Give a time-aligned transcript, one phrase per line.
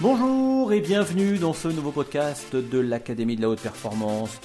[0.00, 4.38] Bonjour et bienvenue dans ce nouveau podcast de l'Académie de la Haute Performance.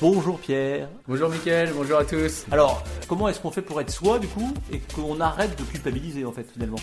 [0.00, 0.88] Bonjour Pierre.
[1.08, 2.44] Bonjour Mickaël, bonjour à tous.
[2.52, 6.24] Alors, comment est-ce qu'on fait pour être soi du coup et qu'on arrête de culpabiliser
[6.24, 6.76] en fait finalement?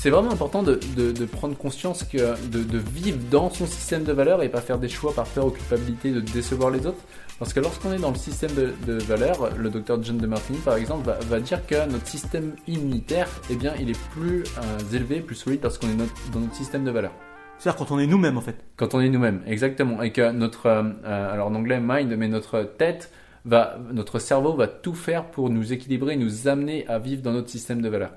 [0.00, 4.02] C'est vraiment important de, de- de prendre conscience que de, de vivre dans son système
[4.02, 7.02] de valeurs et pas faire des choix par peur ou culpabilité de décevoir les autres.
[7.38, 10.74] Parce que lorsqu'on est dans le système de, valeurs, le docteur John de Martini par
[10.74, 15.20] exemple va, va dire que notre système immunitaire, eh bien, il est plus euh, élevé,
[15.20, 17.12] plus solide lorsqu'on est notre- dans notre système de valeurs.
[17.60, 18.56] C'est-à-dire quand on est nous-mêmes en fait.
[18.76, 20.02] Quand on est nous-mêmes, exactement.
[20.02, 23.12] Et que notre, euh, euh, alors en anglais mind, mais notre tête
[23.44, 27.50] va, notre cerveau va tout faire pour nous équilibrer, nous amener à vivre dans notre
[27.50, 28.14] système de valeurs.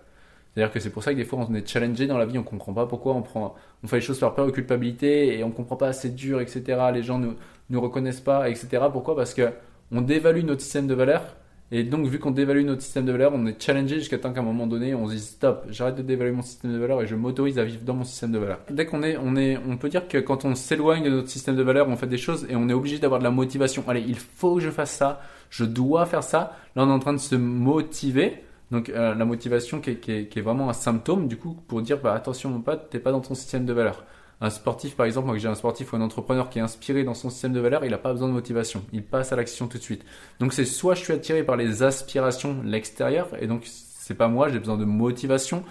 [0.55, 2.43] C'est-à-dire que c'est pour ça que des fois on est challengé dans la vie, on
[2.43, 3.53] comprend pas pourquoi on prend,
[3.83, 6.79] on fait les choses par peur ou culpabilité et on comprend pas, c'est dur, etc.
[6.93, 7.35] Les gens nous,
[7.69, 8.83] nous reconnaissent pas, etc.
[8.93, 9.13] Pourquoi?
[9.13, 9.49] Parce que
[9.91, 11.35] on dévalue notre système de valeurs.
[11.75, 14.41] Et donc, vu qu'on dévalue notre système de valeurs, on est challengé jusqu'à temps qu'à
[14.41, 17.07] un moment donné, on se dit stop, j'arrête de dévaluer mon système de valeurs et
[17.07, 18.59] je m'autorise à vivre dans mon système de valeurs.
[18.69, 21.55] Dès qu'on est, on est, on peut dire que quand on s'éloigne de notre système
[21.55, 23.83] de valeurs, on fait des choses et on est obligé d'avoir de la motivation.
[23.87, 26.55] Allez, il faut que je fasse ça, je dois faire ça.
[26.75, 28.43] Là, on est en train de se motiver.
[28.69, 32.51] Donc, euh, la motivation qui est, vraiment un symptôme, du coup, pour dire, bah, attention,
[32.51, 34.05] mon pote, t'es pas dans ton système de valeurs.
[34.43, 37.05] Un sportif, par exemple, moi que j'ai un sportif ou un entrepreneur qui est inspiré
[37.05, 38.83] dans son système de valeurs, il n'a pas besoin de motivation.
[38.91, 40.03] Il passe à l'action tout de suite.
[40.39, 44.49] Donc c'est soit je suis attiré par les aspirations l'extérieur, et donc c'est pas moi,
[44.49, 45.63] j'ai besoin de motivation,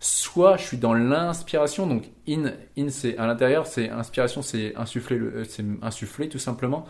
[0.00, 5.16] soit je suis dans l'inspiration, donc in, in c'est à l'intérieur, c'est inspiration, c'est insuffler,
[5.16, 6.86] le- euh, c'est insuffler tout simplement.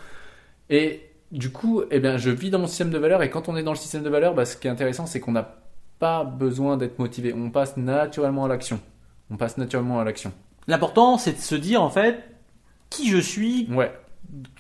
[0.70, 3.56] Et du coup, eh bien, je vis dans mon système de valeurs, et quand on
[3.56, 5.56] est dans le système de valeurs, bah, ce qui est intéressant, c'est qu'on n'a
[5.98, 7.34] pas besoin d'être motivé.
[7.34, 8.80] On passe naturellement à l'action.
[9.30, 10.32] On passe naturellement à l'action.
[10.68, 12.22] L'important c'est de se dire en fait
[12.90, 13.90] qui je suis, Ouais.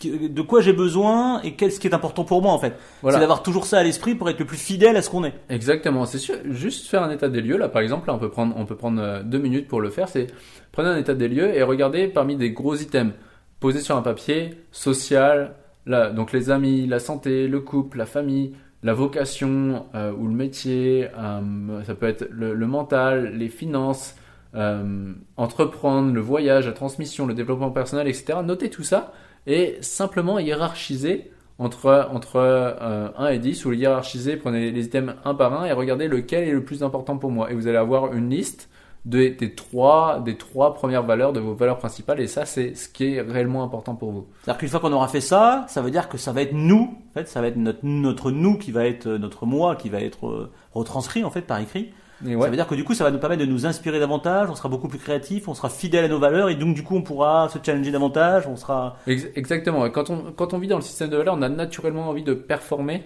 [0.02, 2.74] de quoi j'ai besoin et qu'est-ce qui est important pour moi en fait.
[3.02, 3.16] Voilà.
[3.16, 5.34] C'est d'avoir toujours ça à l'esprit pour être le plus fidèle à ce qu'on est.
[5.50, 6.36] Exactement, c'est sûr.
[6.50, 7.56] Juste faire un état des lieux.
[7.58, 9.90] Là, par exemple, là, on peut prendre, on peut prendre euh, deux minutes pour le
[9.90, 10.08] faire.
[10.08, 10.26] C'est
[10.72, 13.12] prenez un état des lieux et regardez parmi des gros items
[13.60, 15.54] posés sur un papier, social,
[15.86, 18.52] là, donc les amis, la santé, le couple, la famille,
[18.82, 21.08] la vocation euh, ou le métier.
[21.18, 24.14] euh, ça peut être le, le mental, les finances,
[24.54, 28.38] euh, entreprendre, le voyage, la transmission, le développement personnel, etc.
[28.44, 29.12] Notez tout ça
[29.46, 35.14] et simplement hiérarchiser entre, entre euh, 1 et 10, ou le hiérarchiser, prenez les items
[35.24, 37.50] un par un et regardez lequel est le plus important pour moi.
[37.50, 38.68] Et vous allez avoir une liste
[39.04, 42.88] de- des, trois, des trois premières valeurs, de vos valeurs principales, et ça, c'est ce
[42.88, 44.26] qui est réellement important pour vous.
[44.42, 46.96] C'est-à-dire qu'une fois qu'on aura fait ça, ça veut dire que ça va être nous,
[47.10, 49.88] en fait, ça va être notre, notre nous qui va être euh, notre moi qui
[49.88, 51.90] va être euh, retranscrit en fait par écrit.
[52.26, 54.48] Et Ça veut dire que du coup, ça va nous permettre de nous inspirer davantage,
[54.50, 56.96] on sera beaucoup plus créatif, on sera fidèle à nos valeurs et donc du coup,
[56.96, 58.96] on pourra se challenger davantage, on sera.
[59.06, 59.88] ex- exactement.
[59.90, 62.34] Quand on, quand on vit dans le système de valeurs, on a naturellement envie de
[62.34, 63.04] performer.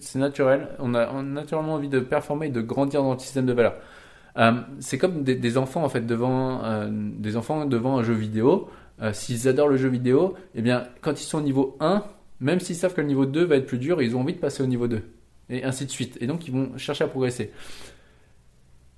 [0.00, 0.68] C'est naturel.
[0.80, 3.52] On a, on a naturellement envie de performer et de grandir dans le système de
[3.52, 3.76] valeurs.
[4.36, 8.14] Euh, c'est comme des, des enfants en fait devant euh, des enfants devant un jeu
[8.14, 8.68] vidéo.
[9.02, 12.04] Euh, S'ils adorent le jeu vidéo, eh bien quand ils sont au niveau 1,
[12.40, 14.38] même s'ils savent que le niveau 2 va être plus dur, ils ont envie de
[14.38, 15.02] passer au niveau 2
[15.50, 16.18] et ainsi de suite.
[16.20, 17.50] Et donc ils vont chercher à progresser.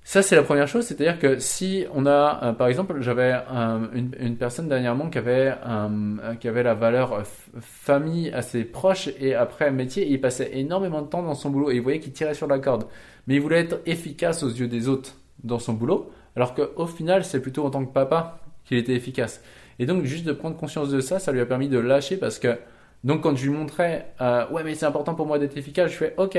[0.05, 3.87] Ça c'est la première chose, c'est-à-dire que si on a, euh, par exemple, j'avais euh,
[4.19, 7.23] une, personne dernièrement qui avait euh, qui avait la valeur
[7.61, 11.75] famille assez proche et après métier, il passait énormément de temps dans son boulot et
[11.75, 12.85] il voyait qu'il tirait sur la corde,
[13.27, 15.15] mais il voulait être efficace aux yeux des autres
[15.45, 19.41] dans son boulot, alors qu'au final, c'est plutôt en tant que papa qu'il était efficace.
[19.79, 22.39] Et donc, juste de prendre conscience de ça, ça lui a permis de lâcher parce
[22.39, 22.57] que,
[23.03, 24.13] donc, quand je lui montrais,
[24.51, 26.37] ouais, mais c'est important pour moi d'être efficace, je fais, ok,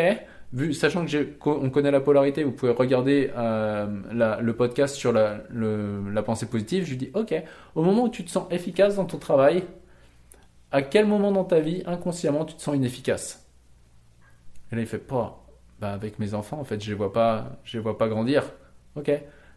[0.73, 3.87] sachant que qu'on connaît la polarité, vous pouvez regarder euh,
[4.41, 5.43] le podcast sur la,
[6.23, 7.35] pensée positive, je lui dis, ok,
[7.75, 9.65] au moment où tu te sens efficace dans ton travail,
[10.71, 13.49] à quel moment dans ta vie, inconsciemment, tu te sens inefficace?
[14.71, 15.45] Et là, il fait, pas,
[15.81, 18.45] bah, avec mes enfants, en fait, je les vois pas, je les vois pas grandir.
[18.97, 19.11] Ok.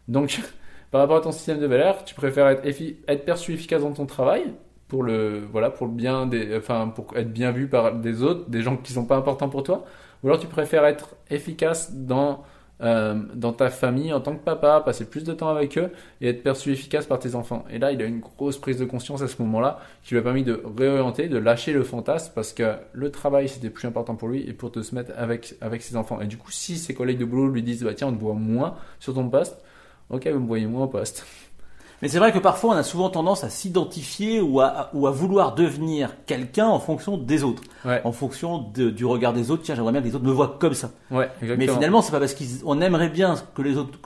[0.08, 0.40] Donc,
[0.90, 4.54] par rapport à ton système de valeurs, tu préfères être, perçu efficace dans ton travail
[4.88, 6.60] pour le, voilà, pour le bien des,
[6.94, 9.84] pour être bien vu par des autres, des gens qui sont pas importants pour toi,
[10.22, 12.44] ou alors tu préfères être efficace dans,
[12.80, 15.90] euh, dans ta famille en tant que papa, passer plus de temps avec eux
[16.20, 17.64] et être perçu efficace par tes enfants.
[17.70, 20.22] Et là, il a une grosse prise de conscience à ce moment-là qui lui a
[20.22, 24.28] permis de réorienter, de lâcher le fantasme parce que le travail c'était plus important pour
[24.28, 26.20] lui et pour te se mettre avec, avec ses enfants.
[26.20, 28.34] Et du coup, si ses collègues de boulot lui disent, bah tiens, on te voit
[28.34, 29.56] moins sur ton poste,
[30.10, 31.26] ok, vous me voyez moins au poste.
[32.00, 35.10] Mais c'est vrai que parfois, on a souvent tendance à s'identifier ou à, ou à
[35.10, 39.62] vouloir devenir quelqu'un en fonction des autres, Ouais, en fonction de- du regard des autres.
[39.64, 40.90] Tiens, j'aimerais bien que les autres me voient comme ça.
[41.10, 41.28] ouais.
[41.42, 43.98] Mais finalement, c'est pas parce qu'on aimerait bien que les autres,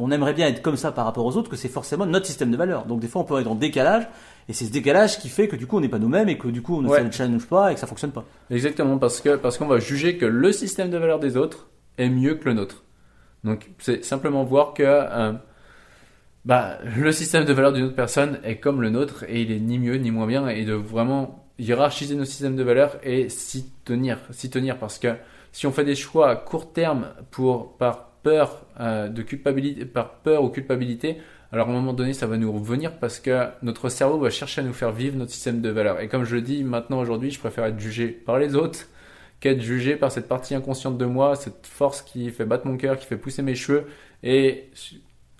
[0.00, 2.50] on aimerait bien être comme ça par rapport aux autres que c'est forcément notre système
[2.50, 2.86] de valeurs.
[2.86, 4.08] Donc des fois, on peut être en décalage,
[4.48, 6.48] et c'est ce décalage qui fait que du coup, on n'est pas nous-mêmes et que
[6.48, 7.06] du coup, on ne Ouais.
[7.12, 8.24] challenge pas et que ça fonctionne pas.
[8.50, 11.68] Exactement, parce que parce qu'on va juger que le système de valeurs des autres
[11.98, 12.82] est mieux que le nôtre.
[13.44, 15.32] Donc c'est simplement voir que euh,
[16.48, 19.60] bah, le système de valeurs d'une autre personne est comme le nôtre et il est
[19.60, 23.70] ni mieux ni moins bien et de vraiment hiérarchiser nos systèmes de valeurs et s'y
[23.84, 25.08] tenir, s'y tenir parce que
[25.52, 30.14] si on fait des choix à court terme pour par peur euh, de culpabilité, par
[30.20, 31.18] peur ou culpabilité,
[31.52, 34.62] alors à un moment donné, ça va nous revenir parce que notre cerveau va chercher
[34.62, 36.00] à nous faire vivre notre système de valeurs.
[36.00, 38.86] Et comme je le dis maintenant aujourd'hui, je préfère être jugé par les autres
[39.40, 42.98] qu'être jugé par cette partie inconsciente de moi, cette force qui fait battre mon cœur,
[42.98, 43.84] qui fait pousser mes cheveux
[44.22, 44.70] et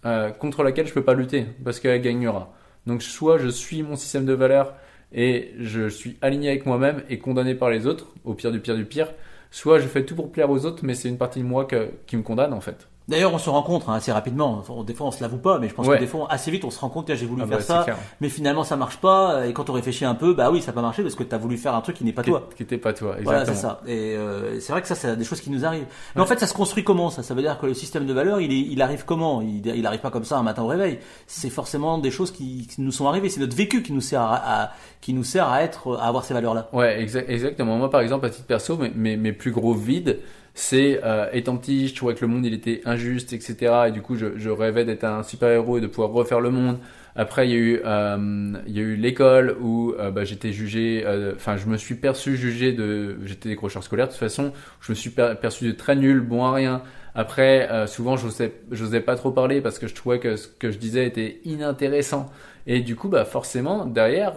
[0.06, 2.52] euh, contre laquelle je peux pas lutter parce qu'elle gagnera.
[2.86, 4.74] Donc soit je suis mon système de valeurs
[5.12, 8.76] et je suis aligné avec moi-même et condamné par les autres, au pire du pire
[8.76, 9.12] du pire,
[9.50, 11.66] soit je fais tout pour plaire aux autres, mais c'est une partie de moi
[12.06, 12.88] qui me condamne en fait.
[13.08, 14.62] D'ailleurs, on se rencontre hein, assez rapidement.
[14.86, 16.70] Des fois, on se l'avoue pas, mais je pense que des fois, assez vite, on
[16.70, 17.86] se rend compte que j'ai voulu ah faire bah, ça,
[18.20, 19.46] mais finalement, ça marche pas.
[19.46, 21.34] Et quand on réfléchit un peu, bah oui, ça n'a pas marché parce que tu
[21.34, 22.48] as voulu faire un truc qui n'est pas toi.
[22.54, 23.30] Qui n'était pas toi, exactement.
[23.30, 23.80] Voilà, c'est ça.
[23.86, 25.86] Et euh, c'est vrai que ça, c'est des choses qui nous arrivent.
[26.14, 27.22] Mais en fait, ça se construit comment ça?
[27.22, 29.40] Ça veut dire que le système de valeurs, il, est, il arrive comment?
[29.40, 30.98] Il, il arrive pas comme ça un matin au réveil.
[31.26, 33.30] C'est forcément des choses qui, qui nous sont arrivées.
[33.30, 34.70] C'est notre vécu qui nous sert à,
[35.00, 36.68] qui nous sert à être, à avoir ces valeurs-là.
[36.74, 37.78] Ouais, exactement.
[37.78, 40.18] Moi, par exemple, à titre perso, mes, mes, mes plus gros vides
[40.58, 43.84] c'est euh, étant petit, je trouvais que le monde il était injuste, etc.
[43.88, 46.50] Et du coup, je, je rêvais d'être un super héros et de pouvoir refaire le
[46.50, 46.78] monde.
[47.14, 50.52] Après, il y a eu, euh, il y a eu l'école où euh, bah, j'étais
[50.52, 54.52] jugé, euh, enfin, je me suis perçu jugé de, j'étais décrocheur scolaire de toute façon.
[54.80, 56.82] Je me suis perçu de très nul, bon à rien.
[57.14, 60.72] Après, euh, souvent, j'osais, j'osais pas trop parler parce que je trouvais que ce que
[60.72, 62.30] je disais était inintéressant.
[62.66, 64.34] Et du coup, bah forcément, derrière,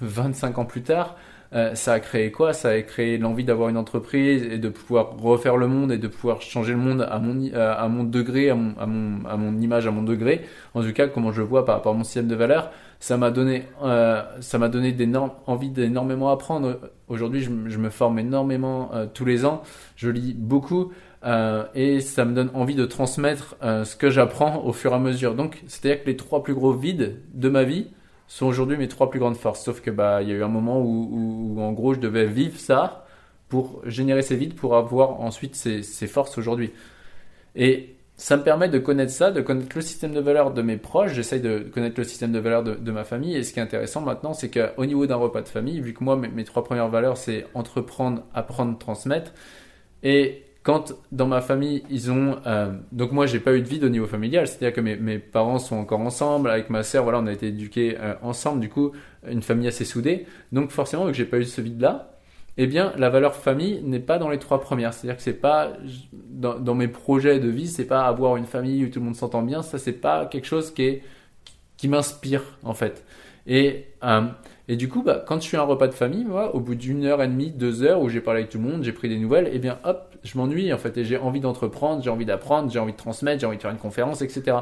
[0.00, 1.16] 25 ans plus tard,
[1.52, 2.52] euh, ça a créé quoi?
[2.52, 6.08] Ça a créé l'envie d'avoir une entreprise et de pouvoir refaire le monde et de
[6.08, 9.36] pouvoir changer le monde à mon, euh, à mon degré, à mon, à, mon, à
[9.36, 10.42] mon image, à mon degré.
[10.74, 12.70] En tout cas, comment je vois par rapport à mon système de valeurs,
[13.00, 14.94] ça m'a donné, euh, ça m'a donné
[15.46, 16.78] envie d'énormément apprendre.
[17.08, 19.62] Aujourd'hui, je, me forme énormément euh, tous les ans.
[19.96, 20.92] Je lis beaucoup.
[21.24, 24.98] Euh, et ça me donne envie de transmettre ce que j'apprends au fur et à
[24.98, 25.34] mesure.
[25.34, 27.88] Donc, c'est-à-dire que les trois plus gros vides de ma vie,
[28.30, 29.64] sont aujourd'hui mes trois plus grandes forces.
[29.64, 32.58] Sauf que bah il y a eu un moment où, en gros je devais vivre
[32.58, 33.04] ça
[33.48, 36.70] pour générer ces vides pour avoir ensuite ces, ces forces aujourd'hui.
[37.56, 40.76] Et ça me permet de connaître ça, de connaître le système de valeurs de mes
[40.76, 41.12] proches.
[41.12, 43.34] J'essaye de connaître le système de valeurs de, de, ma famille.
[43.34, 46.04] Et ce qui est intéressant maintenant, c'est qu'au niveau d'un repas de famille, vu que
[46.04, 49.32] moi mes, mes trois premières valeurs c'est entreprendre, apprendre, transmettre,
[50.04, 53.84] et quand dans ma famille ils ont euh, donc moi j'ai pas eu de vide
[53.84, 54.46] au niveau familial.
[54.46, 56.50] C'est à dire que mes, parents sont encore ensemble.
[56.50, 58.60] Avec ma sœur voilà on a été éduqués euh, ensemble.
[58.60, 58.92] Du coup
[59.26, 60.26] une famille assez soudée.
[60.52, 62.16] Donc forcément vu que j'ai pas eu ce vide là
[62.56, 64.92] eh bien la valeur famille n'est pas dans les trois premières.
[64.92, 65.72] C'est à dire que c'est pas
[66.12, 69.42] dans, mes projets de vie c'est pas avoir une famille où tout le monde s'entend
[69.42, 69.62] bien.
[69.62, 73.04] Ça c'est pas quelque chose qui m'inspire en fait.
[73.46, 74.22] Et euh,
[74.70, 76.76] et du coup, bah, quand je suis à un repas de famille, moi, au bout
[76.76, 79.08] d'une heure et demie, deux heures où j'ai parlé avec tout le monde, j'ai pris
[79.08, 82.10] des nouvelles, et eh bien hop, je m'ennuie en fait, et j'ai envie d'entreprendre, j'ai
[82.10, 84.58] envie d'apprendre, j'ai envie de transmettre, j'ai envie de faire une conférence, etc.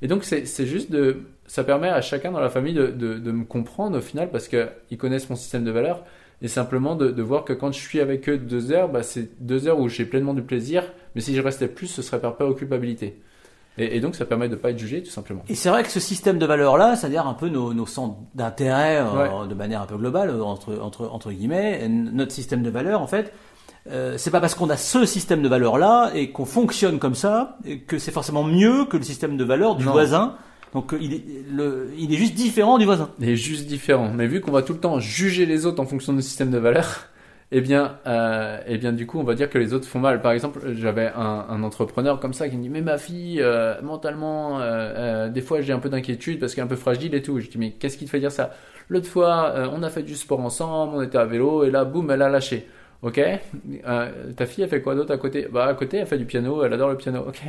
[0.00, 3.44] Et donc c'est juste de, ça permet à chacun dans la famille de, de, me
[3.44, 6.04] comprendre au final parce qu'ils connaissent mon système de valeurs
[6.40, 9.68] et simplement de, voir que quand je suis avec eux deux heures, bah, c'est deux
[9.68, 10.84] heures où j'ai pleinement du plaisir,
[11.14, 12.54] mais si je restais plus, ce serait par peur.
[13.80, 15.42] Et, donc ça permet de ne pas être jugé tout simplement.
[15.48, 18.98] Et c'est vrai que ce système de valeurs-là, c'est-à-dire un peu nos, nos centres d'intérêt
[19.00, 23.06] euh, de manière un peu globale, entre, entre, entre guillemets, notre système de valeurs en
[23.06, 23.32] fait,
[23.90, 27.58] euh, c'est pas parce qu'on a ce système de valeurs-là et qu'on fonctionne comme ça
[27.86, 30.36] que c'est forcément mieux que le système de valeurs du voisin.
[30.74, 33.10] Donc euh, il est, le, il est juste différent du voisin.
[33.18, 34.12] Il est juste différent.
[34.14, 36.58] Mais vu qu'on va tout le temps juger les autres en fonction de système de
[36.58, 37.06] valeurs,
[37.52, 40.20] eh bien, euh, eh bien, du coup, on va dire que les autres font mal.
[40.22, 44.60] Par exemple, j'avais un, entrepreneur comme ça qui me dit, mais ma fille, euh, mentalement,
[44.60, 47.22] euh, euh des fois, j'ai un peu d'inquiétude parce qu'elle est un peu fragile et
[47.22, 47.40] tout.
[47.40, 48.54] Je dis, mais qu'est-ce qui te fait dire ça?
[48.88, 52.10] L'autre fois, on a fait du sport ensemble, on était à vélo et là, boum,
[52.10, 52.68] elle a lâché.
[53.02, 53.20] Ok?
[54.36, 55.48] Ta fille, elle fait quoi d'autre à côté?
[55.50, 57.24] Bah, à côté, elle fait du piano, elle adore le piano.
[57.26, 57.40] Ok?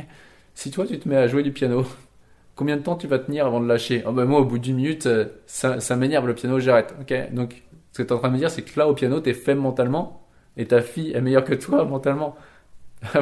[0.54, 1.84] Si toi, tu te mets à jouer du piano,
[2.56, 4.02] combien de temps tu vas tenir avant de lâcher?
[4.06, 5.08] Oh, bah, Moi, au bout d'une minute,
[5.46, 6.94] ça m'énerve le piano, j'arrête.
[7.00, 7.14] Ok?
[7.32, 9.20] Donc, ce que tu es en train de me dire, c'est que là, au piano,
[9.20, 12.36] tu es faible mentalement et ta fille est meilleure que toi mentalement.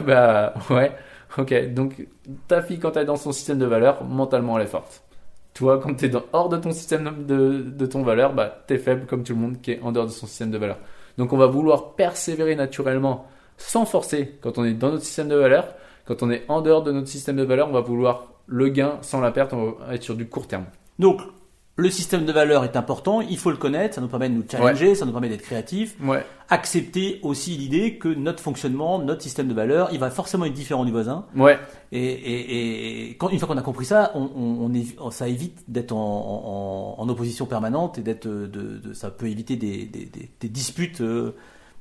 [0.06, 0.92] bah ouais,
[1.38, 1.72] ok.
[1.72, 2.06] Donc
[2.48, 5.02] ta fille, quand elle est dans son système de valeur, mentalement, elle est forte.
[5.54, 8.78] Toi, quand tu es hors de ton système de, de ton valeur, bah, tu es
[8.78, 10.78] faible comme tout le monde qui est en dehors de son système de valeur.
[11.18, 15.34] Donc on va vouloir persévérer naturellement sans forcer quand on est dans notre système de
[15.34, 15.74] valeur.
[16.06, 18.98] Quand on est en dehors de notre système de valeur, on va vouloir le gain
[19.02, 20.66] sans la perte, on va être sur du court terme.
[20.98, 21.20] Donc
[21.80, 24.44] le système de valeurs est important, il faut le connaître, ça nous permet de nous
[24.48, 25.96] challenger, ça nous permet d'être créatifs.
[26.02, 26.24] Ouais.
[26.48, 30.84] Accepter aussi l'idée que notre fonctionnement, notre système de valeurs, il va forcément être différent
[30.84, 31.26] du voisin.
[31.36, 31.58] Ouais.
[31.92, 35.64] Et, et, et quand, une fois qu'on a compris ça, on, on, on ça évite
[35.68, 40.04] d'être en, en, en, opposition permanente et d'être, de, de, ça peut éviter des, des,
[40.06, 41.00] des, des disputes.
[41.00, 41.34] Euh,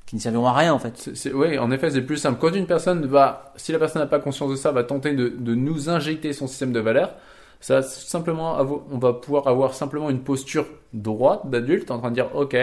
[0.06, 1.08] qui ne serviront à rien en fait.
[1.32, 2.40] Oui, en effet, c'est plus simple.
[2.40, 5.28] Quand une personne va, si la personne n'a pas conscience de ça, va tenter de,
[5.28, 7.14] de nous injecter son système de valeurs,
[7.60, 8.58] Ça, simplement,
[8.90, 12.56] on va pouvoir avoir simplement une posture droite d'adulte en train de dire, ok,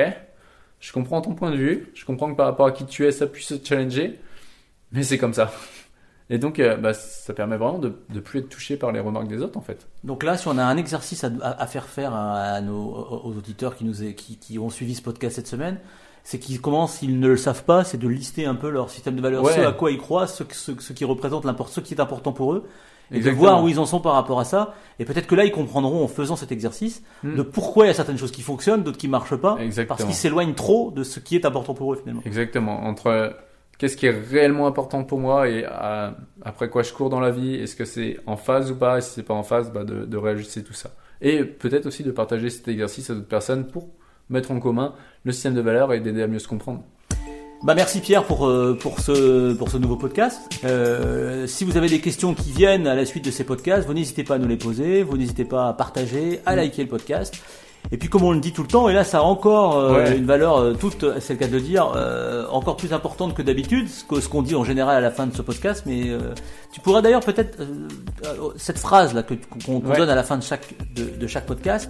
[0.79, 3.11] je comprends ton point de vue, je comprends que par rapport à qui tu es,
[3.11, 4.19] ça puisse se challenger,
[4.91, 5.51] mais c'est comme ça.
[6.29, 9.29] Et donc, euh, bah, ça permet vraiment de ne plus être touché par les remarques
[9.29, 9.87] des autres, en fait.
[10.03, 13.85] Donc là, si on a un exercice à, faire faire à, nos aux auditeurs qui
[13.85, 15.79] nous qui, qui, ont suivi ce podcast cette semaine,
[16.25, 19.15] c'est qu'ils commencent, s'ils ne le savent pas, c'est de lister un peu leur système
[19.15, 22.33] de valeurs, ce à quoi ils croient, ce, ce, qui représente ce qui est important
[22.33, 22.67] pour eux,
[23.11, 24.73] et de voir où ils en sont par rapport à ça.
[24.99, 27.35] Et peut-être que là, ils comprendront en faisant cet exercice hmm.
[27.35, 30.13] de pourquoi il y a certaines choses qui fonctionnent, d'autres qui marchent pas, parce qu'ils
[30.13, 32.21] s'éloignent trop de ce qui est important pour eux finalement.
[32.25, 32.83] Exactement.
[32.85, 33.35] Entre
[33.77, 36.09] qu'est-ce qui est réellement important pour moi et euh,
[36.43, 39.01] après quoi je cours dans la vie, est-ce que c'est en phase ou pas, et
[39.01, 40.91] si c'est pas en phase, bah de, de réajuster tout ça.
[41.21, 43.89] Et peut-être aussi de partager cet exercice à d'autres personnes pour
[44.29, 46.83] mettre en commun le système de valeurs et d'aider à mieux se comprendre.
[47.63, 50.47] Bah merci Pierre pour euh, pour ce pour ce nouveau podcast.
[50.63, 53.95] Euh, si vous avez des questions qui viennent à la suite de ces podcasts, vous
[53.95, 57.35] n'hésitez pas à nous les poser, vous n'hésitez pas à partager, à liker le podcast.
[57.91, 60.15] Et puis comme on le dit tout le temps, et là ça a encore euh,
[60.15, 63.41] une valeur euh, toute, c'est le cas de le dire, euh, encore plus importante que
[63.41, 65.83] d'habitude, ce qu'on dit en général à la fin de ce podcast.
[65.85, 66.11] Mais
[66.71, 67.57] tu pourras d'ailleurs peut-être
[68.57, 71.89] cette phrase là qu'on donne à la fin de chaque de, de chaque podcast.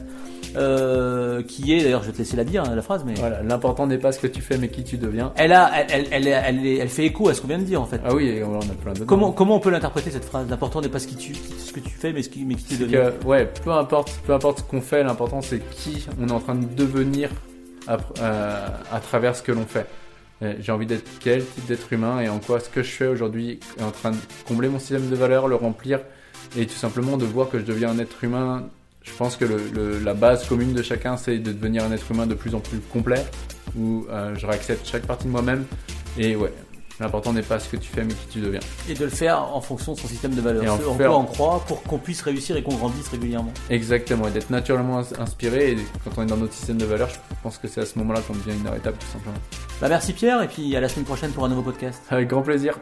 [0.56, 3.44] Euh, qui est d'ailleurs je vais te laisser la dire hein, la phrase mais voilà
[3.44, 5.32] l'important n'est pas ce que tu fais mais qui tu deviens.
[5.36, 7.86] Elle a elle elle elle, elle, fait écho à ce qu'on vient de dire en
[7.86, 8.02] fait.
[8.04, 10.48] Ah oui on a plein de comment comment on peut l'interpréter cette phrase?
[10.50, 12.64] L'important n'est pas ce qui tu ce que tu fais mais ce qui mais qui
[12.64, 13.12] tu deviens.
[13.26, 15.87] ouais peu importe peu importe ce qu'on fait l'important c'est qui
[16.20, 17.30] on est en train de devenir
[17.88, 19.88] à, euh, travers ce que l'on fait.
[20.60, 23.60] J'ai envie d'être quel type d'être humain et en quoi ce que je fais aujourd'hui
[23.80, 24.18] est en train de
[24.48, 26.00] combler mon système de valeurs, le remplir
[26.56, 28.68] et tout simplement de voir que je deviens un être humain.
[29.04, 29.46] Je pense que
[30.04, 32.80] la base commune de chacun, c'est de devenir un être humain de plus en plus
[32.80, 33.26] complet,
[33.78, 35.66] où euh, je réaccepte chaque partie de moi-même.
[36.18, 36.54] Et ouais,
[37.00, 38.60] l'important n'est pas ce que tu fais, mais qui tu deviens.
[38.90, 40.64] Et de le faire en fonction de son système de valeurs.
[40.64, 43.54] Et en, quoi on croit pour qu'on puisse réussir et qu'on grandisse régulièrement.
[43.70, 45.72] Exactement, et d'être naturellement inspiré.
[45.72, 47.98] Et quand on est dans notre système de valeurs, je pense que c'est à ce
[48.00, 49.38] moment-là qu'on devient inarrêtable, tout simplement.
[49.82, 52.02] Bah merci Pierre, et puis à la semaine prochaine pour un nouveau podcast.
[52.10, 52.80] Avec grand plaisir.